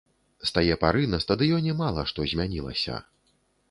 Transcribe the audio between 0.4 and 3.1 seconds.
З тае пары на стадыёне мала што змянілася.